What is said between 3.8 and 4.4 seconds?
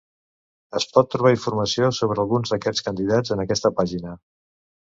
pàgina.